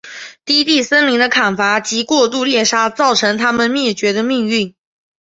[0.45, 4.73] 低地森林的砍伐及过度猎杀造成它们灭绝的命运。